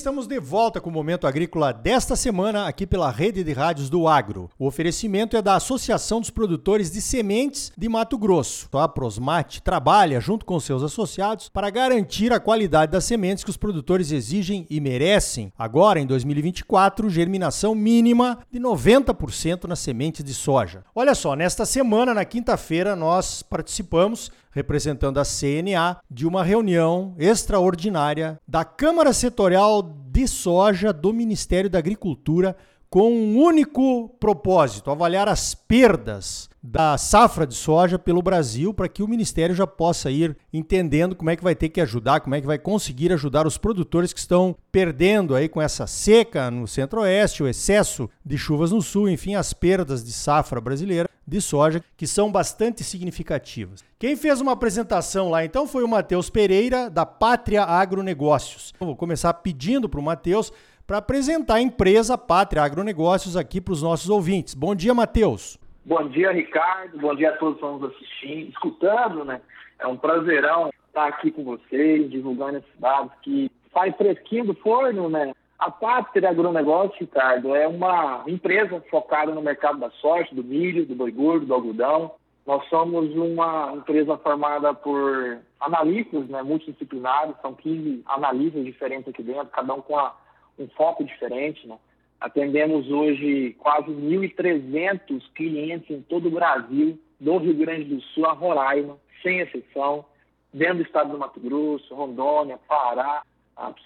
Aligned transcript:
estamos 0.00 0.26
de 0.26 0.40
volta 0.40 0.80
com 0.80 0.88
o 0.88 0.92
Momento 0.92 1.26
Agrícola 1.26 1.74
desta 1.74 2.16
semana 2.16 2.66
aqui 2.66 2.86
pela 2.86 3.10
Rede 3.10 3.44
de 3.44 3.52
Rádios 3.52 3.90
do 3.90 4.08
Agro. 4.08 4.48
O 4.58 4.66
oferecimento 4.66 5.36
é 5.36 5.42
da 5.42 5.56
Associação 5.56 6.22
dos 6.22 6.30
Produtores 6.30 6.90
de 6.90 7.02
Sementes 7.02 7.70
de 7.76 7.86
Mato 7.86 8.16
Grosso. 8.16 8.66
A 8.72 8.88
Prosmate 8.88 9.60
trabalha 9.60 10.18
junto 10.18 10.46
com 10.46 10.58
seus 10.58 10.82
associados 10.82 11.50
para 11.50 11.68
garantir 11.68 12.32
a 12.32 12.40
qualidade 12.40 12.92
das 12.92 13.04
sementes 13.04 13.44
que 13.44 13.50
os 13.50 13.58
produtores 13.58 14.10
exigem 14.10 14.66
e 14.70 14.80
merecem. 14.80 15.52
Agora, 15.58 16.00
em 16.00 16.06
2024, 16.06 17.10
germinação 17.10 17.74
mínima 17.74 18.38
de 18.50 18.58
90% 18.58 19.64
nas 19.64 19.80
sementes 19.80 20.24
de 20.24 20.32
soja. 20.32 20.82
Olha 20.94 21.14
só, 21.14 21.36
nesta 21.36 21.66
semana, 21.66 22.14
na 22.14 22.24
quinta-feira, 22.24 22.96
nós 22.96 23.42
participamos 23.42 24.32
representando 24.50 25.18
a 25.18 25.24
CNA, 25.24 25.98
de 26.10 26.26
uma 26.26 26.42
reunião 26.42 27.14
extraordinária 27.18 28.38
da 28.46 28.64
Câmara 28.64 29.12
Setorial 29.12 29.82
de 29.82 30.26
Soja 30.26 30.92
do 30.92 31.12
Ministério 31.12 31.70
da 31.70 31.78
Agricultura 31.78 32.56
com 32.90 33.12
um 33.12 33.38
único 33.38 34.08
propósito: 34.20 34.90
avaliar 34.90 35.28
as 35.28 35.54
perdas 35.54 36.50
da 36.62 36.98
safra 36.98 37.46
de 37.46 37.54
soja 37.54 37.98
pelo 37.98 38.20
Brasil 38.20 38.74
para 38.74 38.88
que 38.88 39.02
o 39.02 39.08
Ministério 39.08 39.54
já 39.54 39.66
possa 39.66 40.10
ir 40.10 40.36
entendendo 40.52 41.16
como 41.16 41.30
é 41.30 41.36
que 41.36 41.42
vai 41.42 41.54
ter 41.54 41.70
que 41.70 41.80
ajudar, 41.80 42.20
como 42.20 42.34
é 42.34 42.40
que 42.40 42.46
vai 42.46 42.58
conseguir 42.58 43.12
ajudar 43.12 43.46
os 43.46 43.56
produtores 43.56 44.12
que 44.12 44.18
estão 44.18 44.54
perdendo 44.70 45.34
aí 45.34 45.48
com 45.48 45.62
essa 45.62 45.86
seca 45.86 46.50
no 46.50 46.68
centro-oeste, 46.68 47.42
o 47.42 47.48
excesso 47.48 48.10
de 48.24 48.36
chuvas 48.36 48.72
no 48.72 48.82
sul, 48.82 49.08
enfim, 49.08 49.36
as 49.36 49.54
perdas 49.54 50.04
de 50.04 50.12
safra 50.12 50.60
brasileira 50.60 51.08
de 51.26 51.40
soja 51.40 51.82
que 51.96 52.06
são 52.06 52.30
bastante 52.30 52.82
significativas. 52.82 53.84
Quem 53.98 54.16
fez 54.16 54.40
uma 54.40 54.52
apresentação 54.52 55.30
lá 55.30 55.44
então 55.44 55.66
foi 55.66 55.84
o 55.84 55.88
Matheus 55.88 56.28
Pereira 56.28 56.90
da 56.90 57.06
Pátria 57.06 57.62
Agronegócios. 57.62 58.74
Eu 58.80 58.88
vou 58.88 58.96
começar 58.96 59.32
pedindo 59.34 59.88
para 59.88 60.00
o 60.00 60.02
Matheus 60.02 60.52
para 60.90 60.98
apresentar 60.98 61.54
a 61.54 61.60
empresa 61.60 62.18
Pátria 62.18 62.64
Agronegócios 62.64 63.36
aqui 63.36 63.60
para 63.60 63.70
os 63.70 63.80
nossos 63.80 64.10
ouvintes. 64.10 64.54
Bom 64.54 64.74
dia, 64.74 64.92
Matheus. 64.92 65.56
Bom 65.84 66.08
dia, 66.08 66.32
Ricardo. 66.32 66.98
Bom 66.98 67.14
dia 67.14 67.30
a 67.30 67.36
todos 67.36 67.60
que 67.60 67.64
estão 67.64 67.78
nos 67.78 67.94
assistindo, 67.94 68.50
escutando, 68.50 69.24
né? 69.24 69.40
É 69.78 69.86
um 69.86 69.96
prazerão 69.96 70.68
estar 70.88 71.06
aqui 71.06 71.30
com 71.30 71.44
vocês, 71.44 72.10
divulgando 72.10 72.58
esses 72.58 72.80
dados 72.80 73.12
que 73.22 73.48
faz 73.72 73.94
fresquinho 73.94 74.46
do 74.46 74.54
forno, 74.54 75.08
né? 75.08 75.32
A 75.60 75.70
Pátria 75.70 76.28
Agronegócio, 76.28 76.98
Ricardo, 76.98 77.54
é 77.54 77.68
uma 77.68 78.24
empresa 78.26 78.82
focada 78.90 79.32
no 79.32 79.42
mercado 79.42 79.78
da 79.78 79.90
soja, 79.90 80.34
do 80.34 80.42
milho, 80.42 80.84
do 80.86 80.96
boi 80.96 81.12
gordo, 81.12 81.46
do 81.46 81.54
algodão. 81.54 82.14
Nós 82.44 82.68
somos 82.68 83.14
uma 83.14 83.74
empresa 83.76 84.16
formada 84.16 84.74
por 84.74 85.38
analistas 85.60 86.26
né, 86.26 86.42
multidisciplinares, 86.42 87.36
são 87.40 87.54
15 87.54 88.02
analistas 88.06 88.64
diferentes 88.64 89.06
aqui 89.06 89.22
dentro, 89.22 89.46
cada 89.52 89.72
um 89.72 89.82
com 89.82 89.96
a 89.96 90.16
um 90.60 90.68
foco 90.68 91.04
diferente. 91.04 91.66
Né? 91.66 91.76
Atendemos 92.20 92.90
hoje 92.90 93.56
quase 93.58 93.90
1.300 93.90 95.22
clientes 95.34 95.90
em 95.90 96.02
todo 96.02 96.28
o 96.28 96.32
Brasil, 96.32 96.98
do 97.18 97.36
Rio 97.38 97.54
Grande 97.54 97.84
do 97.84 98.00
Sul 98.00 98.26
a 98.26 98.32
Roraima, 98.32 98.96
sem 99.22 99.40
exceção, 99.40 100.04
dentro 100.52 100.76
do 100.76 100.82
estado 100.82 101.12
do 101.12 101.18
Mato 101.18 101.38
Grosso, 101.38 101.94
Rondônia, 101.94 102.58
Pará, 102.66 103.22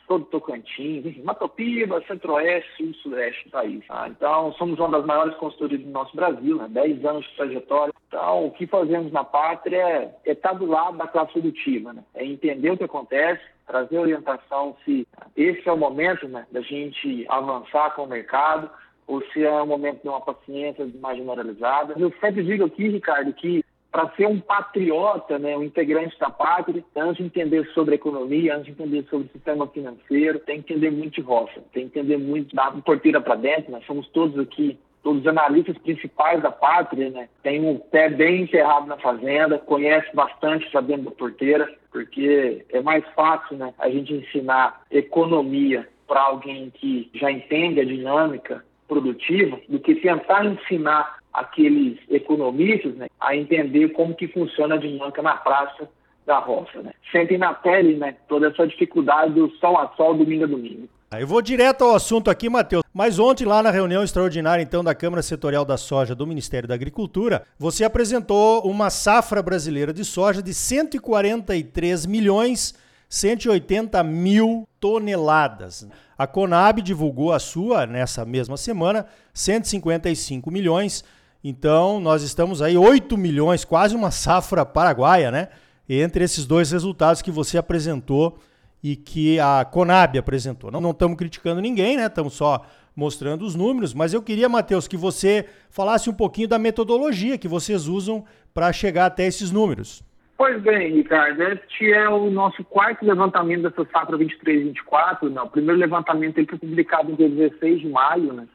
todo 0.07 0.25
Tocantins, 0.27 1.23
Matopiba, 1.25 2.03
Centro-Oeste, 2.07 2.71
Sul, 2.77 2.95
Sudeste 3.03 3.45
do 3.47 3.51
país. 3.51 3.83
Ah, 3.89 4.09
então, 4.09 4.53
somos 4.55 4.79
uma 4.79 4.91
das 4.91 5.05
maiores 5.05 5.35
consultorias 5.37 5.83
do 5.83 5.91
nosso 5.91 6.15
Brasil, 6.15 6.57
né? 6.57 6.69
10 6.71 7.05
anos 7.05 7.25
de 7.25 7.37
trajetória. 7.37 7.93
Então, 8.07 8.47
o 8.47 8.51
que 8.53 8.67
fazemos 8.67 9.11
na 9.13 9.25
pátria 9.25 10.13
é 10.25 10.33
estar 10.33 10.53
do 10.53 10.67
lado 10.67 10.97
da 10.97 11.09
classe 11.09 11.33
produtiva, 11.33 11.93
né? 11.93 12.05
É 12.15 12.25
entender 12.25 12.71
o 12.71 12.77
que 12.77 12.85
acontece, 12.85 13.43
trazer 13.67 13.99
orientação 13.99 14.77
se 14.85 15.07
esse 15.37 15.69
é 15.69 15.73
o 15.73 15.77
momento 15.77 16.29
né, 16.29 16.47
da 16.51 16.61
gente 16.61 17.25
avançar 17.29 17.95
com 17.95 18.05
o 18.05 18.09
mercado 18.09 18.71
ou 19.07 19.23
se 19.33 19.45
é 19.45 19.63
o 19.63 19.67
momento 19.67 20.03
de 20.03 20.09
uma 20.09 20.21
paciência 20.21 20.89
mais 21.01 21.19
generalizada. 21.19 21.95
Eu 21.97 22.13
sempre 22.21 22.43
digo 22.43 22.65
aqui, 22.65 22.89
Ricardo, 22.89 23.33
que 23.33 23.65
para 23.95 24.11
ser 24.17 24.27
um 24.27 24.41
patriota, 24.41 25.39
né, 25.39 25.57
um 25.57 25.63
integrante 25.63 26.19
da 26.19 26.29
pátria, 26.29 26.85
antes 26.97 27.19
de 27.19 27.25
entender 27.25 27.65
sobre 27.75 27.95
economia, 27.95 28.57
antes 28.57 28.67
de 28.67 28.73
entender 28.73 29.07
sobre 29.09 29.29
o 29.29 29.31
sistema 29.31 29.69
financeiro, 29.69 30.41
tem 30.41 30.61
que 30.61 30.73
entender 30.73 30.91
muito 30.91 31.15
de 31.15 31.21
roça, 31.21 31.63
tem 31.73 31.89
que 31.89 32.01
entender 32.01 32.17
muito 32.17 32.57
da 32.57 32.73
porteira 32.73 33.21
para 33.21 33.37
dentro. 33.37 33.71
Nós 33.71 33.87
somos 33.87 34.09
todos 34.09 34.37
aqui 34.39 34.77
todos 35.05 35.21
os 35.21 35.27
analistas 35.27 35.77
principais 35.79 36.43
da 36.43 36.51
pátria, 36.51 37.11
né, 37.11 37.29
tem 37.43 37.65
um 37.65 37.79
pé 37.79 38.09
bem 38.09 38.43
enterrado 38.43 38.87
na 38.87 38.97
fazenda, 38.97 39.59
conhece 39.59 40.09
bastante 40.15 40.67
dentro 40.83 41.05
da 41.05 41.11
porteira, 41.11 41.71
porque 41.93 42.65
é 42.71 42.81
mais 42.81 43.05
fácil 43.15 43.57
né, 43.59 43.73
a 43.79 43.89
gente 43.91 44.15
ensinar 44.15 44.83
economia 44.91 45.87
para 46.09 46.23
alguém 46.23 46.71
que 46.71 47.11
já 47.15 47.31
entende 47.31 47.81
a 47.81 47.85
dinâmica 47.85 48.65
produtiva 48.89 49.61
do 49.69 49.79
que 49.79 49.95
tentar 49.95 50.45
ensinar 50.47 51.19
aqueles 51.33 51.99
economistas 52.11 52.95
né, 52.95 53.07
a 53.21 53.37
entender 53.37 53.91
como 53.91 54.15
que 54.15 54.29
funciona 54.29 54.77
a 54.77 54.79
dinâmica 54.79 55.21
na 55.21 55.37
praça 55.37 55.89
da 56.25 56.39
roça. 56.39 56.81
Né. 56.81 56.93
Sentem 57.13 57.37
na 57.37 57.53
pele 57.53 57.97
né, 57.97 58.17
toda 58.29 58.49
essa 58.49 58.67
dificuldade 58.67 59.35
do 59.35 59.51
sol 59.57 59.77
a 59.77 59.89
sol, 59.97 60.15
domingo 60.15 60.45
a 60.45 60.49
domingo. 60.49 60.89
Eu 61.21 61.27
vou 61.27 61.43
direto 61.43 61.85
ao 61.85 61.95
assunto 61.95 62.31
aqui, 62.31 62.49
Matheus. 62.49 62.83
Mas 62.93 63.19
ontem, 63.19 63.45
lá 63.45 63.63
na 63.63 63.71
reunião 63.71 64.03
extraordinária, 64.03 64.63
então, 64.63 64.85
da 64.85 64.95
Câmara 64.95 65.23
Setorial 65.23 65.65
da 65.65 65.77
Soja 65.77 66.15
do 66.15 66.27
Ministério 66.27 66.69
da 66.69 66.75
Agricultura, 66.75 67.45
você 67.59 67.85
apresentou 67.85 68.63
uma 68.63 68.91
safra 68.91 69.43
brasileira 69.43 69.93
de 69.93 70.05
soja 70.05 70.43
de 70.43 70.55
143 70.55 72.07
milhões 72.07 72.75
180 73.15 74.03
mil 74.03 74.69
toneladas. 74.81 75.87
A 76.19 76.27
Conab 76.27 76.83
divulgou 76.83 77.33
a 77.33 77.39
sua 77.39 77.87
nessa 77.87 78.25
mesma 78.25 78.57
semana, 78.57 79.07
155 79.33 80.51
milhões. 80.51 81.05
Então, 81.43 82.01
nós 82.01 82.23
estamos 82.23 82.61
aí 82.61 82.77
8 82.77 83.17
milhões, 83.17 83.65
quase 83.65 83.95
uma 83.95 84.11
safra 84.11 84.67
paraguaia, 84.67 85.31
né? 85.31 85.49
Entre 85.89 86.25
esses 86.25 86.47
dois 86.47 86.73
resultados 86.73 87.23
que 87.23 87.31
você 87.31 87.59
apresentou 87.59 88.39
e 88.85 88.95
que 88.95 89.41
a 89.41 89.65
Conab 89.65 90.19
apresentou. 90.19 90.71
Não, 90.71 90.79
não 90.79 90.91
estamos 90.91 91.17
criticando 91.17 91.63
ninguém, 91.63 91.97
né? 91.97 92.05
Estamos 92.05 92.35
só 92.35 92.67
mostrando 92.95 93.43
os 93.43 93.55
números, 93.55 93.95
mas 93.95 94.13
eu 94.13 94.21
queria, 94.21 94.47
Matheus, 94.47 94.87
que 94.87 94.97
você 94.97 95.49
falasse 95.71 96.11
um 96.11 96.13
pouquinho 96.13 96.47
da 96.47 96.59
metodologia 96.59 97.39
que 97.39 97.49
vocês 97.49 97.89
usam 97.89 98.27
para 98.53 98.71
chegar 98.75 99.07
até 99.07 99.27
esses 99.27 99.51
números. 99.51 100.05
Pois 100.37 100.61
bem, 100.61 100.93
Ricardo, 100.93 101.43
este 101.45 101.93
é 101.93 102.09
o 102.11 102.31
nosso 102.31 102.63
quarto 102.63 103.07
levantamento 103.07 103.63
dessa 103.63 103.89
safra 103.91 104.19
23-24. 104.19 105.31
Né? 105.31 105.41
O 105.41 105.49
primeiro 105.49 105.81
levantamento 105.81 106.37
ele 106.37 106.47
foi 106.47 106.59
publicado 106.59 107.11
em 107.11 107.15
dia 107.15 107.29
16 107.29 107.81
de 107.81 107.89
maio, 107.89 108.35
né? 108.35 108.47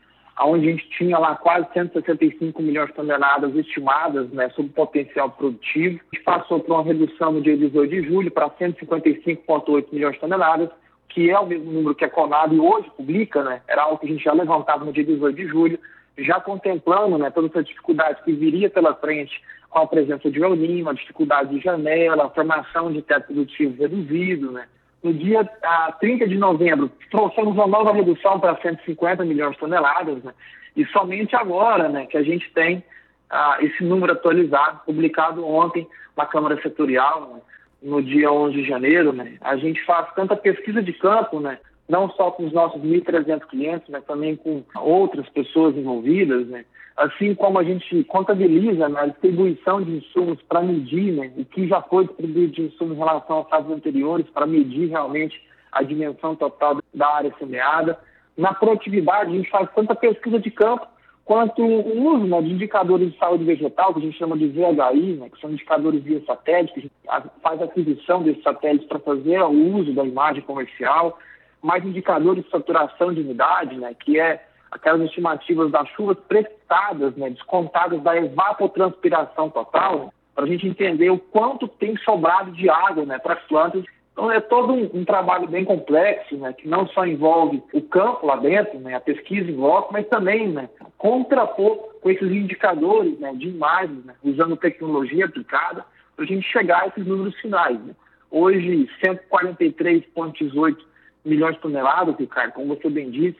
Onde 0.46 0.68
a 0.68 0.72
gente 0.72 0.90
tinha 0.92 1.18
lá 1.18 1.36
quase 1.36 1.68
165 1.74 2.62
milhões 2.62 2.88
de 2.90 2.96
toneladas 2.96 3.54
estimadas 3.56 4.30
né, 4.30 4.50
sobre 4.50 4.72
potencial 4.72 5.30
produtivo. 5.32 6.00
A 6.12 6.16
gente 6.16 6.24
passou 6.24 6.60
por 6.60 6.74
uma 6.74 6.84
redução 6.84 7.34
no 7.34 7.42
dia 7.42 7.58
18 7.58 7.90
de 7.90 8.04
julho 8.04 8.32
para 8.32 8.50
155,8 8.50 9.88
milhões 9.92 10.14
de 10.14 10.20
toneladas, 10.20 10.70
que 11.10 11.30
é 11.30 11.40
o 11.40 11.46
mesmo 11.46 11.72
número 11.72 11.96
que 11.96 12.06
a 12.06 12.10
Conab 12.10 12.58
hoje 12.58 12.90
publica, 12.96 13.44
né? 13.44 13.62
era 13.68 13.84
algo 13.84 13.98
que 13.98 14.06
a 14.06 14.10
gente 14.10 14.24
já 14.24 14.34
levantava 14.34 14.86
no 14.86 14.94
dia 14.94 15.04
18 15.04 15.36
de 15.36 15.48
julho, 15.48 15.80
já 16.18 16.40
contemplando 16.40 17.18
né, 17.18 17.30
toda 17.30 17.48
essa 17.48 17.64
dificuldade 17.64 18.24
que 18.24 18.32
viria 18.32 18.70
pela 18.70 18.94
frente 18.96 19.42
com 19.70 19.80
a 19.80 19.88
presença 19.88 20.30
de 20.30 20.42
El 20.42 20.56
Niño, 20.56 20.90
a 20.90 20.94
dificuldade 20.94 21.56
de 21.56 21.62
janela, 21.62 22.26
a 22.26 22.30
formação 22.30 22.92
de 22.92 23.02
teto 23.02 23.28
produtivo 23.28 23.76
reduzido, 23.78 24.52
né? 24.52 24.66
No 25.02 25.14
dia 25.14 25.50
a 25.64 25.92
30 25.94 26.28
de 26.28 26.38
novembro, 26.38 26.92
trouxemos 27.10 27.54
uma 27.54 27.68
nova 27.68 27.94
redução 27.94 28.40
para 28.40 28.60
150 28.62 29.24
milhões 29.24 29.54
de 29.54 29.60
toneladas, 29.60 30.24
né? 30.24 30.34
e 30.76 30.86
somente 30.88 31.35
agora 31.35 31.88
né, 31.90 32.06
que 32.06 32.18
a 32.18 32.23
gente 32.23 32.52
tem 32.53 32.84
ah, 33.29 33.58
esse 33.62 33.84
número 33.84 34.14
atualizado, 34.14 34.82
publicado 34.85 35.46
ontem 35.46 35.88
na 36.18 36.26
Câmara 36.26 36.62
Setorial, 36.62 37.34
né, 37.34 37.41
no 37.82 38.02
dia 38.02 38.32
11 38.32 38.53
de 38.53 38.68
janeiro. 38.68 39.14
Né, 39.14 39.38
a 39.41 39.56
gente 39.56 39.84
faz 39.85 40.14
tanta 40.14 40.35
pesquisa 40.35 40.82
de 40.82 40.94
campo, 40.94 41.40
né, 41.40 41.59
não 41.90 42.09
só 42.12 42.30
com 42.30 42.46
os 42.46 42.53
nossos 42.53 42.80
1.300 42.82 43.41
clientes, 43.47 43.90
mas 43.90 44.06
também 44.06 44.36
com 44.36 44.64
outras 44.76 45.28
pessoas 45.30 45.76
envolvidas, 45.76 46.47
né, 46.47 46.64
assim 46.96 47.34
como 47.34 47.58
a 47.58 47.64
gente 47.64 48.03
contabiliza 48.03 48.88
né, 48.88 49.00
a 49.02 49.08
distribuição 49.08 49.82
de 49.82 49.97
insumos 49.97 50.40
para 50.47 50.62
medir 50.62 51.14
né, 51.14 51.32
o 51.36 51.44
que 51.44 51.68
já 51.68 51.82
foi 51.82 52.06
distribuído 52.06 52.53
de 52.53 52.62
insumos 52.64 52.96
em 52.96 53.00
relação 53.00 53.38
aos 53.38 53.50
fases 53.50 53.72
anteriores, 53.72 54.28
para 54.30 54.46
medir 54.46 54.90
realmente 54.90 55.41
a 55.72 55.82
dimensão 55.82 56.36
total 56.36 56.80
da 56.94 57.08
área 57.08 57.34
semeada. 57.40 57.97
Na 58.38 58.53
produtividade, 58.53 59.32
a 59.32 59.35
gente 59.35 59.50
faz 59.50 59.70
tanta 59.74 59.96
pesquisa 59.96 60.40
de 60.40 60.52
campo 60.52 60.88
quanto 61.26 61.62
o 61.64 62.16
uso 62.16 62.26
né, 62.26 62.42
de 62.42 62.52
indicadores 62.52 63.12
de 63.12 63.18
saúde 63.18 63.44
vegetal, 63.44 63.94
que 63.94 64.00
a 64.00 64.03
gente 64.03 64.18
chama 64.18 64.38
de 64.38 64.47
VHI, 64.47 65.14
né, 65.14 65.30
que 65.30 65.40
são 65.40 65.52
indicadores 65.52 66.03
via 66.03 66.22
satélite, 66.26 66.74
que 66.74 66.92
a 67.08 67.20
gente 67.20 67.32
faz 67.42 67.62
aquisição 67.62 68.24
desses 68.24 68.44
satélites 68.44 68.88
para 68.88 69.00
fazer 69.00 69.42
o 69.42 69.76
uso 69.76 69.94
da 69.94 70.03
imagem 70.03 70.42
comercial, 70.42 71.18
mais 71.61 71.84
indicadores 71.85 72.44
de 72.44 72.50
saturação 72.50 73.14
de 73.14 73.22
umidade, 73.22 73.76
né, 73.76 73.94
que 73.94 74.20
é 74.20 74.44
aquelas 74.72 75.02
estimativas 75.02 75.72
das 75.72 75.88
chuvas 75.90 76.17
prestadas, 76.28 77.16
né, 77.16 77.29
descontadas 77.29 78.02
da 78.02 78.16
evapotranspiração 78.17 79.50
total, 79.50 80.14
para 80.35 80.46
a 80.46 80.47
gente 80.47 80.67
entender 80.67 81.09
o 81.09 81.17
quanto 81.20 81.67
tem 81.67 81.97
sobrado 81.97 82.52
de 82.52 82.70
água 82.70 83.06
né, 83.06 83.20
para 83.20 83.34
as 83.34 83.41
plantas. 83.44 83.84
Então 84.14 84.32
é 84.32 84.40
todo 84.40 84.73
um, 84.73 84.90
um, 84.94 85.06
trabalho 85.06 85.47
bem 85.47 85.66
complexo, 85.66 86.38
né, 86.38 86.53
que 86.53 86.67
não 86.67 86.88
só 86.88 87.06
envolve 87.06 87.61
o 87.73 87.82
campo 87.82 88.26
lá 88.26 88.35
dentro, 88.38 88.79
né, 88.79 88.96
a 88.96 89.02
pesquisa 89.02 89.50
em 89.50 89.56
loco, 89.56 89.91
mas 89.91 90.08
também 90.08 90.47
né, 90.47 90.70
contrapor 90.97 91.78
com 92.02 92.09
esses 92.09 92.32
indicadores 92.32 93.20
né, 93.20 93.34
de 93.34 93.50
imagens, 93.50 94.06
né, 94.06 94.14
usando 94.23 94.56
tecnologia 94.56 95.26
aplicada, 95.26 95.85
para 96.16 96.26
a 96.26 96.28
gente 96.28 96.47
chegar 96.47 96.84
a 96.84 96.88
esses 96.88 97.06
números 97.06 97.35
finais. 97.40 97.79
Né. 97.79 97.94
Hoje, 98.32 98.88
143,18 99.03 100.78
milhões 101.24 101.56
de 101.56 101.62
toneladas, 101.62 102.16
Ricardo, 102.18 102.54
como 102.54 102.76
você 102.76 102.90
bem 102.90 103.10
disse, 103.10 103.40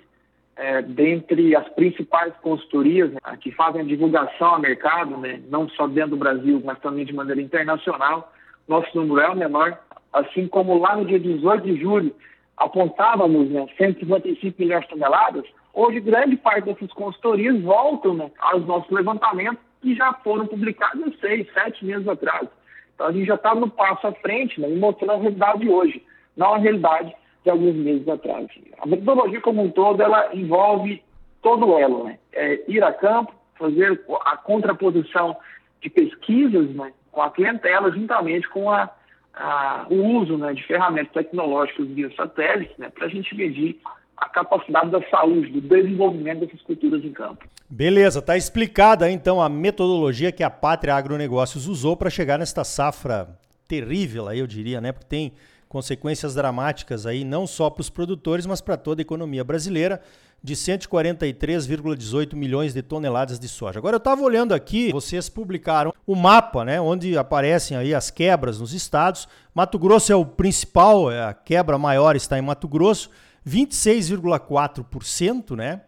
é, 0.56 0.81
dentre 0.81 1.56
as 1.56 1.68
principais 1.70 2.34
consultorias 2.42 3.12
né, 3.12 3.20
que 3.40 3.52
fazem 3.52 3.81
a 3.81 3.86
divulgação 3.86 4.56
ao 4.56 4.60
mercado, 4.60 5.18
né, 5.18 5.42
não 5.50 5.70
só 5.70 5.88
dentro 5.88 6.12
do 6.12 6.18
Brasil, 6.18 6.62
mas 6.64 6.80
também 6.80 7.06
de 7.06 7.14
maneira 7.14 7.42
internacional, 7.42 8.31
nosso 8.68 8.90
número 8.94 9.22
é 9.22 9.30
o 9.30 9.36
menor 9.36 9.80
assim 10.12 10.48
como 10.48 10.78
lá 10.78 10.96
no 10.96 11.06
dia 11.06 11.20
18 11.20 11.64
de 11.64 11.80
julho 11.80 12.16
apontávamos 12.58 13.50
né, 13.50 13.66
155 13.78 14.56
milhões 14.60 14.81
de 14.81 14.90
toneladas, 14.90 15.46
hoje 15.74 16.02
grande 16.02 16.36
parte 16.36 16.66
dessas 16.66 16.92
consultorias 16.92 17.62
voltam 17.62 18.14
né, 18.16 18.30
aos 18.40 18.66
nossos 18.66 18.92
levantamentos 18.92 19.64
que 19.81 19.96
já 19.96 20.12
foram 20.16 20.46
publicados 20.46 21.18
seis, 21.22 21.48
sete 21.54 21.86
meses 21.86 22.06
atrás. 22.06 22.50
Então 22.94 23.08
a 23.08 23.12
gente 23.14 23.28
já 23.28 23.36
está 23.36 23.56
no 23.56 23.70
passo 23.70 24.08
à 24.08 24.12
frente 24.12 24.60
né, 24.60 24.70
e 24.70 24.76
mostrando 24.76 25.14
a 25.14 25.18
realidade 25.18 25.60
de 25.60 25.70
hoje, 25.70 26.04
não 26.36 26.56
a 26.56 26.58
realidade 26.58 27.16
de 27.44 27.50
alguns 27.50 27.75
meses 27.75 28.07
atrás. 28.07 28.47
A 28.81 28.86
metodologia 28.86 29.41
como 29.41 29.63
um 29.63 29.71
todo, 29.71 30.01
ela 30.01 30.33
envolve 30.33 31.01
todo 31.41 31.68
o 31.68 31.80
elo, 31.80 32.03
né? 32.06 32.19
É 32.33 32.59
ir 32.68 32.83
a 32.83 32.91
campo, 32.91 33.33
fazer 33.57 34.01
a 34.25 34.38
contraposição 34.38 35.38
de 35.81 35.89
pesquisas 35.89 36.69
né, 36.75 36.91
com 37.12 37.21
a 37.21 37.31
clientela, 37.31 37.91
juntamente 37.91 38.47
com 38.50 38.69
a 38.69 38.89
a, 39.39 39.86
o 39.89 40.18
uso 40.18 40.38
né, 40.38 40.53
de 40.53 40.62
ferramentas 40.63 41.13
tecnológicas 41.13 41.88
via 41.88 42.13
satélite 42.15 42.74
né, 42.77 42.89
para 42.89 43.06
a 43.06 43.09
gente 43.09 43.33
medir 43.36 43.80
a 44.18 44.27
capacidade 44.27 44.92
da 44.92 45.01
saúde, 45.09 45.50
do 45.50 45.62
desenvolvimento 45.62 46.42
dessas 46.42 46.62
culturas 46.62 47.03
em 47.06 47.13
campo. 47.13 47.45
Beleza, 47.69 48.19
está 48.19 48.35
explicada 48.35 49.09
então 49.09 49.42
a 49.42 49.47
metodologia 49.47 50.31
que 50.31 50.44
a 50.44 50.50
Pátria 50.50 50.94
Agronegócios 50.94 51.68
usou 51.68 51.95
para 51.95 52.09
chegar 52.09 52.38
nesta 52.38 52.65
safra 52.65 53.30
terrível, 53.65 54.30
eu 54.33 54.45
diria, 54.45 54.81
né? 54.81 54.92
Porque 54.92 55.07
tem 55.07 55.31
consequências 55.69 56.33
dramáticas 56.33 57.06
aí 57.06 57.24
não 57.24 57.48
só 57.48 57.69
para 57.69 57.81
os 57.81 57.89
produtores, 57.89 58.48
mas 58.48 58.60
para 58.60 58.75
toda 58.75 59.00
a 59.01 59.04
economia 59.04 59.44
brasileira 59.44 60.01
de 60.42 60.56
143,18 60.56 62.33
milhões 62.33 62.74
de 62.74 62.81
toneladas 62.81 63.38
de 63.39 63.48
soja. 63.48 63.77
Agora 63.77 63.94
eu 63.95 64.00
estava 64.00 64.24
olhando 64.24 64.54
aqui, 64.54 64.92
vocês 64.92 65.30
publicaram 65.30 65.94
o 66.07 66.16
mapa, 66.16 66.66
né, 66.66 66.81
onde 66.81 67.16
aparecem 67.18 67.77
aí 67.77 67.94
as 67.94 68.10
quebras 68.10 68.60
nos 68.60 68.74
estados. 68.74 69.27
Mato 69.54 69.77
Grosso 69.77 70.12
é 70.12 70.16
o 70.16 70.25
principal, 70.25 71.12
é 71.12 71.24
a 71.24 71.33
quebra 71.33 71.77
maior 71.77 72.16
está 72.16 72.39
em 72.39 72.42
Mato 72.42 72.68
Grosso, 72.68 73.12
26,4%, 73.48 75.56
né? 75.56 75.81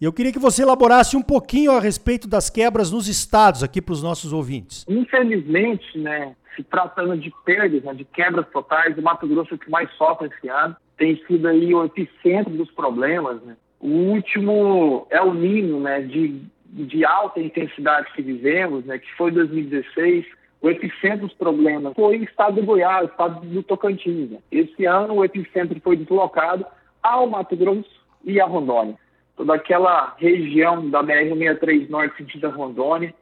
E 0.00 0.04
eu 0.04 0.12
queria 0.12 0.32
que 0.32 0.38
você 0.38 0.62
elaborasse 0.62 1.16
um 1.16 1.22
pouquinho 1.22 1.72
a 1.72 1.80
respeito 1.80 2.28
das 2.28 2.48
quebras 2.48 2.92
nos 2.92 3.08
estados 3.08 3.64
aqui 3.64 3.82
para 3.82 3.92
os 3.92 4.00
nossos 4.00 4.32
ouvintes. 4.32 4.84
Infelizmente, 4.88 5.98
né, 5.98 6.36
se 6.54 6.62
tratando 6.62 7.16
de 7.16 7.32
perdas, 7.44 7.82
né, 7.82 7.92
de 7.94 8.04
quebras 8.04 8.46
totais, 8.52 8.96
o 8.96 9.02
Mato 9.02 9.26
Grosso 9.26 9.54
é 9.54 9.56
o 9.56 9.58
que 9.58 9.68
mais 9.68 9.90
sofre 9.96 10.28
esse 10.28 10.48
ano. 10.48 10.76
Tem 10.96 11.20
sido 11.26 11.48
aí 11.48 11.74
o 11.74 11.84
epicentro 11.84 12.52
dos 12.54 12.70
problemas, 12.70 13.42
né? 13.42 13.56
O 13.80 13.88
último 13.88 15.06
é 15.10 15.20
o 15.20 15.34
Nino, 15.34 15.80
né, 15.80 16.00
de, 16.00 16.42
de 16.66 17.04
alta 17.04 17.40
intensidade 17.40 18.06
que 18.14 18.22
vivemos, 18.22 18.84
né, 18.84 18.98
que 18.98 19.12
foi 19.16 19.32
2016, 19.32 20.26
o 20.60 20.70
epicentro 20.70 21.26
dos 21.26 21.34
problemas 21.34 21.92
foi 21.94 22.18
o 22.18 22.24
estado 22.24 22.60
do 22.60 22.66
Goiás, 22.66 23.02
o 23.02 23.10
estado 23.10 23.46
do 23.46 23.62
Tocantins. 23.64 24.30
Né. 24.30 24.38
Esse 24.50 24.84
ano 24.84 25.14
o 25.14 25.24
epicentro 25.24 25.80
foi 25.80 25.96
deslocado 25.96 26.64
ao 27.02 27.28
Mato 27.28 27.56
Grosso 27.56 27.90
e 28.24 28.40
a 28.40 28.46
Rondônia. 28.46 28.96
Toda 29.38 29.54
aquela 29.54 30.16
região 30.18 30.90
da 30.90 31.00
BR-63 31.00 31.88
Norte 31.88 32.16
sentido 32.16 32.50
Rondônia 32.50 33.14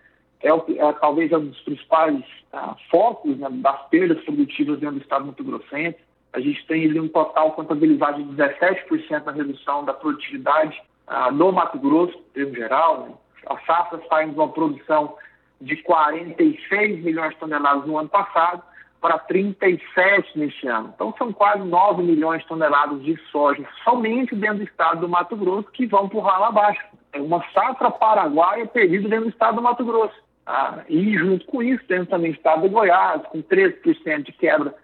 é, 0.42 0.48
é, 0.48 0.92
talvez 0.94 1.30
um 1.30 1.48
dos 1.48 1.60
principais 1.60 2.24
ah, 2.54 2.74
focos 2.90 3.36
né, 3.36 3.48
das 3.50 3.86
perdas 3.90 4.24
produtivas 4.24 4.80
dentro 4.80 4.96
do 4.96 5.02
estado 5.02 5.26
Mato 5.26 5.44
Grossense. 5.44 5.98
A 6.32 6.40
gente 6.40 6.66
tem 6.66 6.86
ali 6.86 6.98
um 6.98 7.08
total 7.08 7.52
contabilizado 7.52 8.24
de 8.24 8.34
17% 8.34 9.24
na 9.26 9.32
redução 9.32 9.84
da 9.84 9.92
produtividade 9.92 10.82
ah, 11.06 11.30
no 11.30 11.52
Mato 11.52 11.78
Grosso, 11.78 12.18
em 12.34 12.50
geral. 12.54 13.00
Né? 13.00 13.14
A 13.48 13.58
safra 13.66 14.00
sai 14.08 14.30
de 14.30 14.34
uma 14.34 14.48
produção 14.48 15.16
de 15.60 15.76
46 15.82 17.04
milhões 17.04 17.34
de 17.34 17.40
toneladas 17.40 17.86
no 17.86 17.98
ano 17.98 18.08
passado 18.08 18.62
para 19.00 19.18
37 19.18 20.38
neste 20.38 20.66
ano. 20.66 20.92
Então 20.94 21.14
são 21.16 21.32
quase 21.32 21.62
9 21.62 22.02
milhões 22.02 22.42
de 22.42 22.48
toneladas 22.48 23.02
de 23.02 23.16
soja 23.30 23.66
somente 23.84 24.34
dentro 24.34 24.58
do 24.58 24.64
estado 24.64 25.00
do 25.00 25.08
Mato 25.08 25.36
Grosso 25.36 25.70
que 25.72 25.86
vão 25.86 26.08
por 26.08 26.20
ralo 26.20 26.44
abaixo. 26.44 26.82
É 27.12 27.20
uma 27.20 27.44
safra 27.52 27.90
paraguaia 27.90 28.66
perdida 28.66 29.08
dentro 29.08 29.26
do 29.26 29.30
estado 29.30 29.56
do 29.56 29.62
Mato 29.62 29.84
Grosso. 29.84 30.14
Ah, 30.44 30.84
e 30.88 31.16
junto 31.18 31.44
com 31.46 31.62
isso 31.62 31.84
temos 31.86 32.08
também 32.08 32.30
o 32.30 32.34
estado 32.34 32.62
do 32.62 32.70
Goiás 32.70 33.22
com 33.26 33.42
13% 33.42 34.22
de 34.22 34.32
quebra 34.32 34.74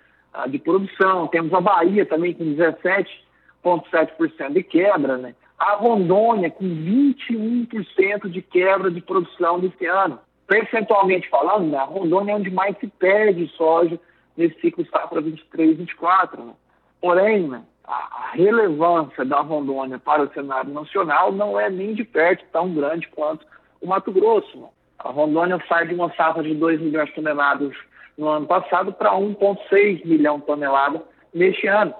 de 0.48 0.58
produção, 0.58 1.28
temos 1.28 1.52
a 1.52 1.60
Bahia 1.60 2.06
também 2.06 2.32
com 2.32 2.44
17,7% 2.44 4.52
de 4.52 4.62
quebra, 4.62 5.18
né? 5.18 5.34
a 5.62 5.76
Rondônia 5.76 6.50
com 6.50 6.64
21% 6.64 8.28
de 8.28 8.42
quebra 8.42 8.90
de 8.90 9.00
produção 9.00 9.60
desse 9.60 9.86
ano. 9.86 10.18
Percentualmente 10.46 11.28
falando, 11.28 11.70
né, 11.70 11.78
a 11.78 11.84
Rondônia 11.84 12.32
é 12.32 12.36
onde 12.36 12.50
mais 12.50 12.76
se 12.78 12.86
perde 12.86 13.46
soja 13.56 13.98
nesse 14.36 14.60
ciclo 14.60 14.86
safra 14.86 15.20
23 15.20 15.76
24. 15.76 16.44
Né? 16.44 16.52
Porém, 17.00 17.48
né, 17.48 17.62
a 17.84 18.30
relevância 18.34 19.24
da 19.24 19.40
Rondônia 19.40 19.98
para 19.98 20.22
o 20.22 20.32
cenário 20.32 20.72
nacional 20.72 21.32
não 21.32 21.58
é 21.58 21.68
nem 21.68 21.94
de 21.94 22.04
perto 22.04 22.44
tão 22.52 22.72
grande 22.72 23.08
quanto 23.08 23.46
o 23.80 23.86
Mato 23.86 24.12
Grosso. 24.12 24.58
Né? 24.58 24.68
A 24.98 25.10
Rondônia 25.10 25.62
sai 25.68 25.86
de 25.86 25.94
uma 25.94 26.12
safra 26.14 26.42
de 26.42 26.54
2 26.54 26.80
milhões 26.80 27.08
de 27.08 27.14
toneladas 27.14 27.74
no 28.16 28.28
ano 28.28 28.46
passado 28.46 28.92
para 28.92 29.12
1,6 29.12 30.06
milhão 30.06 30.38
de 30.38 30.46
toneladas 30.46 31.02
neste 31.34 31.66
ano. 31.66 31.94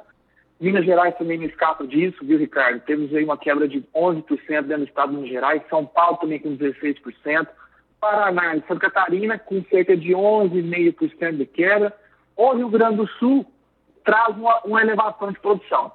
Minas 0.61 0.85
Gerais 0.85 1.17
também 1.17 1.39
não 1.39 1.47
escapa 1.47 1.85
disso, 1.85 2.25
viu, 2.25 2.39
Ricardo? 2.39 2.81
Temos 2.81 3.13
aí 3.13 3.25
uma 3.25 3.37
quebra 3.37 3.67
de 3.67 3.83
11% 3.95 4.63
dentro 4.63 4.79
do 4.79 4.85
estado 4.85 5.11
de 5.11 5.17
Minas 5.17 5.31
Gerais, 5.31 5.63
São 5.69 5.85
Paulo 5.85 6.19
também 6.19 6.39
com 6.39 6.57
16%, 6.57 7.49
Paraná 8.03 8.57
e 8.57 8.63
Santa 8.63 8.91
Catarina 8.91 9.39
com 9.39 9.63
cerca 9.71 9.97
de 9.97 10.11
11,5% 10.11 11.37
de 11.37 11.47
quebra. 11.47 11.95
O 12.37 12.53
Rio 12.53 12.69
Grande 12.69 12.97
do 12.97 13.07
Sul 13.07 13.47
traz 14.05 14.37
uma, 14.37 14.59
uma 14.65 14.83
elevação 14.83 15.31
de 15.31 15.39
produção. 15.39 15.93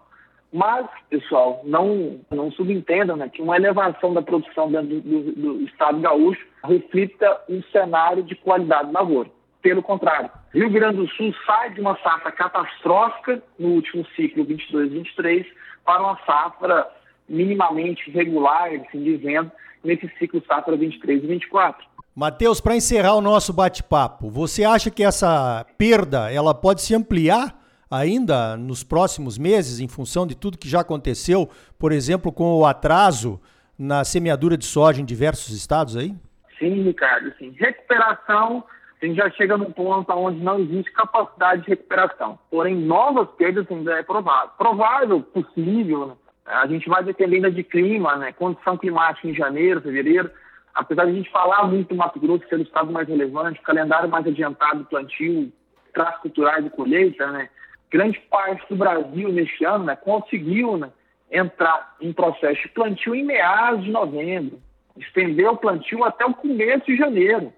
Mas, 0.54 0.88
pessoal, 1.10 1.62
não, 1.66 2.22
não 2.32 2.50
subentendam 2.54 3.18
né, 3.18 3.28
que 3.28 3.42
uma 3.42 3.58
elevação 3.58 4.14
da 4.14 4.22
produção 4.22 4.72
dentro 4.72 4.88
do, 4.88 5.02
do, 5.02 5.32
do 5.34 5.64
estado 5.66 6.00
gaúcho 6.00 6.48
reflita 6.64 7.42
um 7.50 7.62
cenário 7.64 8.24
de 8.24 8.36
qualidade 8.36 8.90
na 8.90 9.02
lavoura. 9.02 9.30
Pelo 9.62 9.84
contrário, 9.84 10.32
Rio 10.54 10.70
Grande 10.70 10.98
do 10.98 11.08
Sul 11.10 11.36
sai 11.46 11.74
de 11.74 11.82
uma 11.82 11.98
safra 11.98 12.32
catastrófica 12.32 13.44
no 13.60 13.72
último 13.72 14.06
ciclo 14.16 14.46
22-23 14.46 15.46
para 15.84 16.02
uma 16.02 16.18
safra 16.26 16.88
minimamente 17.28 18.10
regular, 18.12 18.70
assim 18.74 19.04
dizendo, 19.04 19.52
nesse 19.84 20.08
ciclo 20.18 20.42
safra 20.48 20.78
23 20.78 21.22
e 21.22 21.28
24. 21.28 21.97
Matheus, 22.20 22.60
para 22.60 22.76
encerrar 22.76 23.14
o 23.14 23.22
nosso 23.22 23.54
bate-papo, 23.54 24.28
você 24.32 24.64
acha 24.64 24.90
que 24.90 25.04
essa 25.04 25.64
perda 25.78 26.32
ela 26.34 26.52
pode 26.52 26.82
se 26.82 26.96
ampliar 26.96 27.56
ainda 27.92 28.58
nos 28.58 28.84
próximos 28.84 29.38
meses 29.38 29.80
em 29.80 29.88
função 29.88 30.26
de 30.26 30.36
tudo 30.36 30.58
que 30.58 30.68
já 30.68 30.80
aconteceu, 30.80 31.48
por 31.78 31.92
exemplo, 31.92 32.32
com 32.32 32.56
o 32.56 32.66
atraso 32.66 33.40
na 33.78 34.04
semeadura 34.04 34.58
de 34.58 34.66
soja 34.66 35.00
em 35.00 35.06
diversos 35.06 35.56
estados 35.56 35.96
aí? 35.96 36.12
Sim, 36.58 36.82
Ricardo, 36.82 37.32
sim. 37.38 37.54
Recuperação 37.56 38.64
a 39.00 39.06
gente 39.06 39.16
já 39.16 39.30
chega 39.30 39.56
num 39.56 39.72
ponto 39.72 40.12
onde 40.14 40.44
não 40.44 40.60
existe 40.60 40.92
capacidade 40.94 41.62
de 41.62 41.70
recuperação. 41.70 42.40
Porém, 42.50 42.76
novas 42.76 43.30
perdas 43.38 43.68
ainda 43.70 43.94
é 43.94 44.02
provável. 44.02 44.50
Provável, 44.58 45.22
possível, 45.22 46.08
né? 46.08 46.14
a 46.48 46.66
gente 46.66 46.90
vai 46.90 47.04
depender 47.04 47.36
ainda 47.36 47.52
de 47.52 47.64
clima, 47.64 48.16
né? 48.16 48.32
condição 48.32 48.76
climática 48.76 49.28
em 49.28 49.36
janeiro, 49.36 49.82
fevereiro. 49.82 50.32
Apesar 50.78 51.06
de 51.06 51.12
a 51.12 51.16
gente 51.16 51.32
falar 51.32 51.64
muito 51.64 51.90
do 51.90 51.96
Mato 51.96 52.20
Grosso 52.20 52.48
ser 52.48 52.60
o 52.60 52.62
estado 52.62 52.92
mais 52.92 53.08
relevante, 53.08 53.60
calendário 53.62 54.08
mais 54.08 54.28
adiantado 54.28 54.80
do 54.80 54.86
plantio, 54.86 55.52
traços 55.92 56.22
culturais 56.22 56.64
de 56.64 56.70
colheita, 56.70 57.26
né? 57.32 57.50
grande 57.90 58.20
parte 58.30 58.64
do 58.70 58.76
Brasil 58.76 59.30
neste 59.30 59.66
ano 59.66 59.86
né, 59.86 59.96
conseguiu 59.96 60.78
né, 60.78 60.92
entrar 61.32 61.96
em 62.00 62.14
processo 62.14 62.62
de 62.62 62.70
plantio 62.70 63.16
em 63.16 63.24
meados 63.24 63.84
de 63.86 63.90
novembro, 63.90 64.62
estendeu 64.96 65.54
o 65.54 65.58
plantio 65.58 66.04
até 66.04 66.24
o 66.26 66.34
começo 66.36 66.86
de 66.86 66.96
janeiro 66.96 67.52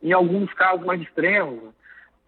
em 0.00 0.12
alguns 0.12 0.52
casos 0.54 0.86
mais 0.86 1.00
extremos. 1.00 1.74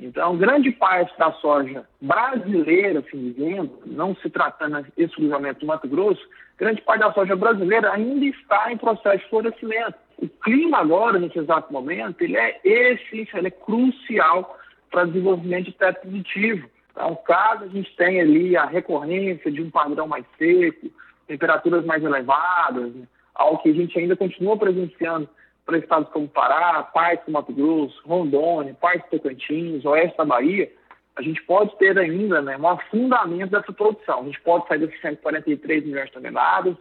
Então, 0.01 0.37
grande 0.37 0.73
parte 0.73 1.17
da 1.17 1.31
soja 1.35 1.87
brasileira, 2.01 2.99
assim 2.99 3.31
dizendo, 3.31 3.79
não 3.87 4.17
se 4.17 4.29
tratando 4.29 4.85
exclusivamente 4.97 5.61
do 5.61 5.67
Mato 5.67 5.87
Grosso, 5.87 6.21
grande 6.59 6.83
parte 6.83 7.01
da 7.01 7.13
soja 7.13 7.37
brasileira 7.37 7.93
ainda 7.93 8.25
está 8.25 8.73
em 8.73 8.77
processo 8.77 9.19
de 9.19 9.31
florescimento. 9.31 9.95
O 10.23 10.29
clima 10.29 10.79
agora, 10.79 11.19
nesse 11.19 11.37
exato 11.37 11.73
momento, 11.73 12.23
ele 12.23 12.37
é 12.37 12.61
essencial, 12.65 13.41
ele 13.41 13.49
é 13.49 13.51
crucial 13.51 14.57
para 14.89 15.05
desenvolvimento 15.05 15.65
de 15.65 15.73
teto 15.73 16.03
positivo. 16.03 16.71
Então, 16.93 17.19
caso 17.27 17.65
a 17.65 17.69
gente 17.69 17.93
tenha 17.97 18.23
ali 18.23 18.57
a 18.57 18.65
recorrência 18.65 19.51
de 19.51 19.61
um 19.61 19.69
padrão 19.69 20.07
mais 20.07 20.25
seco, 20.39 20.89
temperaturas 21.27 21.85
mais 21.85 22.05
elevadas, 22.05 22.95
né, 22.95 23.05
algo 23.35 23.61
que 23.65 23.71
a 23.71 23.75
gente 23.75 23.99
ainda 23.99 24.15
continua 24.15 24.57
presenciando 24.57 25.29
para 25.67 25.79
estados 25.79 26.09
como 26.11 26.29
Pará, 26.29 26.81
parte 26.85 27.27
do 27.27 27.33
Mato 27.33 27.53
Grosso, 27.53 28.01
Rondônia, 28.07 28.77
parte 28.81 29.05
do 29.11 29.19
Tocantins, 29.19 29.85
oeste 29.85 30.17
da 30.17 30.25
Bahia, 30.25 30.71
a 31.17 31.23
gente 31.23 31.43
pode 31.43 31.77
ter 31.79 31.99
ainda 31.99 32.41
né, 32.41 32.57
um 32.57 32.69
afundamento 32.69 33.51
dessa 33.51 33.73
produção. 33.73 34.21
A 34.21 34.25
gente 34.25 34.41
pode 34.41 34.69
sair 34.69 34.79
desses 34.79 35.01
143 35.01 35.85
milhões 35.85 36.07
de 36.07 36.13
toneladas, 36.13 36.77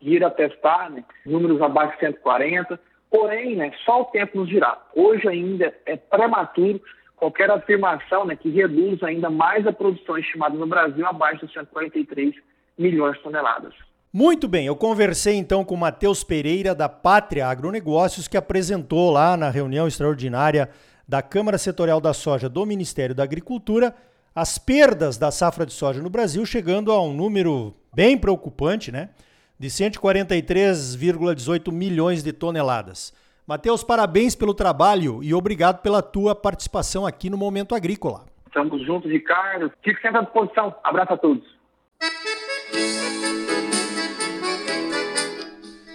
vir 0.00 0.24
a 0.24 0.30
testar 0.30 0.90
né, 0.90 1.04
números 1.24 1.60
abaixo 1.60 1.94
de 1.94 2.06
140, 2.06 2.78
porém, 3.10 3.56
né, 3.56 3.72
só 3.84 4.02
o 4.02 4.04
tempo 4.06 4.38
nos 4.38 4.48
dirá. 4.48 4.78
Hoje 4.94 5.28
ainda 5.28 5.74
é 5.86 5.96
prematuro 5.96 6.80
qualquer 7.16 7.50
afirmação 7.50 8.26
né, 8.26 8.36
que 8.36 8.50
reduz 8.50 9.02
ainda 9.02 9.30
mais 9.30 9.66
a 9.66 9.72
produção 9.72 10.18
estimada 10.18 10.54
no 10.54 10.66
Brasil 10.66 11.06
abaixo 11.06 11.46
de 11.46 11.52
143 11.52 12.34
milhões 12.78 13.16
de 13.16 13.22
toneladas. 13.22 13.74
Muito 14.12 14.48
bem, 14.48 14.66
eu 14.66 14.76
conversei 14.76 15.34
então 15.34 15.64
com 15.64 15.76
Matheus 15.76 16.24
Pereira 16.24 16.74
da 16.74 16.88
Pátria 16.88 17.46
Agronegócios, 17.46 18.28
que 18.28 18.36
apresentou 18.36 19.10
lá 19.10 19.36
na 19.36 19.50
reunião 19.50 19.86
extraordinária 19.86 20.70
da 21.06 21.22
Câmara 21.22 21.58
Setorial 21.58 22.00
da 22.00 22.12
Soja 22.12 22.48
do 22.48 22.64
Ministério 22.64 23.14
da 23.14 23.24
Agricultura 23.24 23.94
as 24.36 24.58
perdas 24.58 25.16
da 25.16 25.30
safra 25.30 25.64
de 25.64 25.72
soja 25.72 26.02
no 26.02 26.10
Brasil, 26.10 26.44
chegando 26.44 26.92
a 26.92 27.02
um 27.02 27.14
número 27.14 27.74
bem 27.94 28.18
preocupante, 28.18 28.92
né? 28.92 29.08
De 29.58 29.68
143,18 29.68 31.72
milhões 31.72 32.22
de 32.22 32.32
toneladas. 32.32 33.14
Matheus, 33.46 33.82
parabéns 33.82 34.34
pelo 34.34 34.52
trabalho 34.52 35.22
e 35.22 35.32
obrigado 35.32 35.80
pela 35.80 36.02
tua 36.02 36.34
participação 36.34 37.06
aqui 37.06 37.30
no 37.30 37.38
Momento 37.38 37.74
Agrícola. 37.74 38.26
Estamos 38.46 38.84
juntos, 38.84 39.10
Ricardo. 39.10 39.72
Fique 39.82 40.00
sempre 40.02 40.18
à 40.18 40.22
disposição. 40.22 40.74
Abraço 40.84 41.14
a 41.14 41.16
todos. 41.16 41.42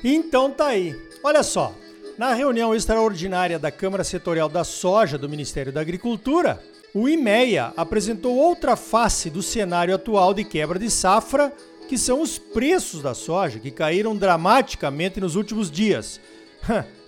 Então 0.03 0.49
tá 0.49 0.67
aí. 0.67 0.95
Olha 1.23 1.43
só, 1.43 1.71
na 2.17 2.33
reunião 2.33 2.73
extraordinária 2.73 3.59
da 3.59 3.69
Câmara 3.69 4.03
Setorial 4.03 4.49
da 4.49 4.63
Soja 4.63 5.17
do 5.17 5.29
Ministério 5.29 5.71
da 5.71 5.81
Agricultura, 5.81 6.59
o 6.95 7.07
IMEA 7.07 7.71
apresentou 7.77 8.35
outra 8.35 8.75
face 8.75 9.29
do 9.29 9.43
cenário 9.43 9.93
atual 9.93 10.33
de 10.33 10.43
quebra 10.43 10.79
de 10.79 10.89
safra, 10.89 11.53
que 11.91 11.97
são 11.97 12.21
os 12.21 12.37
preços 12.37 13.01
da 13.01 13.13
soja, 13.13 13.59
que 13.59 13.69
caíram 13.69 14.15
dramaticamente 14.15 15.19
nos 15.19 15.35
últimos 15.35 15.69
dias. 15.69 16.21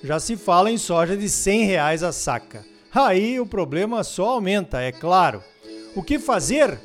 Já 0.03 0.19
se 0.19 0.35
fala 0.35 0.69
em 0.69 0.77
soja 0.77 1.15
de 1.15 1.29
100 1.29 1.63
reais 1.63 2.03
a 2.03 2.11
saca. 2.11 2.65
Aí 2.93 3.39
o 3.39 3.45
problema 3.45 4.03
só 4.03 4.31
aumenta, 4.31 4.81
é 4.81 4.91
claro. 4.91 5.41
O 5.95 6.03
que 6.03 6.19
fazer? 6.19 6.77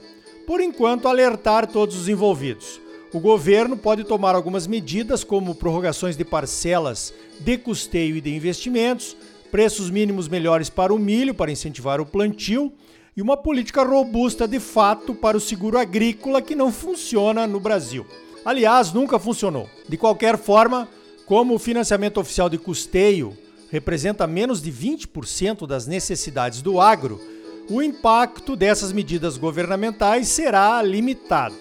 Por 0.46 0.60
enquanto, 0.60 1.08
alertar 1.08 1.66
todos 1.66 1.96
os 1.96 2.08
envolvidos. 2.08 2.80
O 3.12 3.18
governo 3.18 3.76
pode 3.76 4.04
tomar 4.04 4.36
algumas 4.36 4.68
medidas, 4.68 5.24
como 5.24 5.56
prorrogações 5.56 6.16
de 6.16 6.24
parcelas 6.24 7.12
de 7.40 7.58
custeio 7.58 8.14
e 8.14 8.20
de 8.20 8.32
investimentos, 8.32 9.16
preços 9.50 9.90
mínimos 9.90 10.28
melhores 10.28 10.70
para 10.70 10.94
o 10.94 11.00
milho 11.00 11.34
para 11.34 11.50
incentivar 11.50 12.00
o 12.00 12.06
plantio 12.06 12.72
e 13.18 13.20
uma 13.20 13.36
política 13.36 13.82
robusta 13.82 14.46
de 14.46 14.60
fato 14.60 15.12
para 15.12 15.36
o 15.36 15.40
seguro 15.40 15.76
agrícola 15.76 16.40
que 16.40 16.54
não 16.54 16.70
funciona 16.70 17.48
no 17.48 17.58
Brasil. 17.58 18.06
Aliás, 18.44 18.92
nunca 18.92 19.18
funcionou. 19.18 19.68
De 19.88 19.96
qualquer 19.96 20.38
forma, 20.38 20.88
como 21.26 21.52
o 21.52 21.58
financiamento 21.58 22.20
oficial 22.20 22.48
de 22.48 22.58
custeio 22.58 23.36
representa 23.72 24.24
menos 24.24 24.62
de 24.62 24.70
20% 24.70 25.66
das 25.66 25.84
necessidades 25.84 26.62
do 26.62 26.80
agro, 26.80 27.20
o 27.68 27.82
impacto 27.82 28.54
dessas 28.54 28.92
medidas 28.92 29.36
governamentais 29.36 30.28
será 30.28 30.80
limitado. 30.80 31.56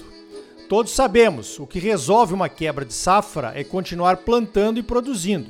Todos 0.69 0.91
sabemos, 0.91 1.57
o 1.57 1.65
que 1.65 1.79
resolve 1.79 2.35
uma 2.35 2.49
quebra 2.49 2.85
de 2.85 2.93
safra 2.93 3.53
é 3.55 3.63
continuar 3.63 4.17
plantando 4.17 4.79
e 4.79 4.83
produzindo. 4.83 5.49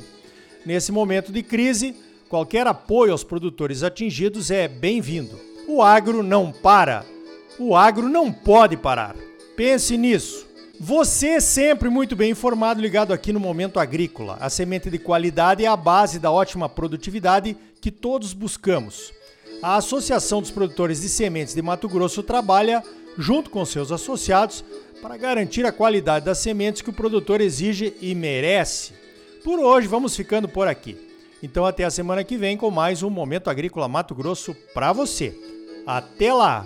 Nesse 0.66 0.90
momento 0.90 1.34
de 1.34 1.44
crise, 1.44 1.94
qualquer 2.30 2.66
apoio 2.66 3.12
aos 3.12 3.26
produtores 3.26 3.84
atingidos 3.84 4.50
é 4.50 4.70
bem-vindo. 4.70 5.57
O 5.68 5.82
agro 5.82 6.24
não 6.24 6.50
para. 6.50 7.06
O 7.60 7.76
agro 7.76 8.08
não 8.08 8.32
pode 8.32 8.78
parar. 8.78 9.18
Pense 9.58 9.98
nisso. 9.98 10.48
Você 10.80 11.28
é 11.32 11.40
sempre 11.42 11.90
muito 11.90 12.16
bem 12.16 12.32
informado, 12.32 12.80
ligado 12.80 13.12
aqui 13.12 13.34
no 13.34 13.40
Momento 13.40 13.78
Agrícola. 13.78 14.38
A 14.40 14.50
semente 14.50 14.90
de 14.90 14.98
qualidade 14.98 15.66
é 15.66 15.68
a 15.68 15.76
base 15.76 16.20
da 16.20 16.32
ótima 16.32 16.70
produtividade 16.70 17.58
que 17.82 17.92
todos 17.92 18.32
buscamos. 18.32 19.12
A 19.62 19.76
Associação 19.76 20.40
dos 20.40 20.52
Produtores 20.52 21.02
de 21.02 21.10
Sementes 21.10 21.54
de 21.54 21.62
Mato 21.62 21.90
Grosso 21.90 22.24
trabalha, 22.24 22.82
junto 23.18 23.50
com 23.50 23.66
seus 23.66 23.92
associados, 23.92 24.64
para 25.02 25.18
garantir 25.18 25.66
a 25.66 25.72
qualidade 25.74 26.24
das 26.24 26.38
sementes 26.38 26.82
que 26.82 26.92
o 26.92 26.94
produtor 26.94 27.42
exige 27.42 27.94
e 28.00 28.16
merece. 28.16 28.94
Por 29.44 29.60
hoje 29.60 29.88
vamos 29.88 30.16
ficando 30.16 30.48
por 30.48 30.66
aqui. 30.66 30.98
Então 31.44 31.66
até 31.66 31.84
a 31.84 31.92
semana 31.92 32.24
que 32.24 32.38
vem 32.38 32.56
com 32.56 32.72
mais 32.72 33.04
um 33.04 33.10
Momento 33.10 33.50
Agrícola 33.50 33.90
Mato 33.90 34.16
Grosso 34.16 34.56
para 34.74 34.94
você. 34.94 35.57
Até 35.90 36.34
lá! 36.34 36.66